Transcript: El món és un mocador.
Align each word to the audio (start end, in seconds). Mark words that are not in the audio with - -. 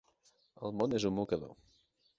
El 0.69 0.73
món 0.79 0.97
és 1.01 1.07
un 1.11 1.17
mocador. 1.21 1.57